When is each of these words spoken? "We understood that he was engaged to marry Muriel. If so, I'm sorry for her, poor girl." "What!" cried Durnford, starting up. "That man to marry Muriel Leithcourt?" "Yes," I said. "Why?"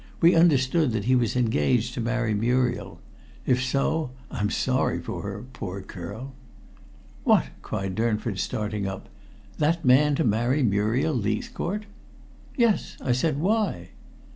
"We 0.19 0.33
understood 0.33 0.93
that 0.93 1.05
he 1.05 1.15
was 1.15 1.35
engaged 1.35 1.93
to 1.93 2.01
marry 2.01 2.33
Muriel. 2.33 2.99
If 3.45 3.61
so, 3.63 4.09
I'm 4.31 4.49
sorry 4.49 4.99
for 4.99 5.21
her, 5.21 5.45
poor 5.53 5.79
girl." 5.81 6.33
"What!" 7.23 7.49
cried 7.61 7.93
Durnford, 7.93 8.39
starting 8.39 8.87
up. 8.87 9.09
"That 9.59 9.85
man 9.85 10.15
to 10.15 10.23
marry 10.23 10.63
Muriel 10.63 11.13
Leithcourt?" 11.13 11.85
"Yes," 12.57 12.97
I 12.99 13.11
said. 13.11 13.37
"Why?" 13.39 13.89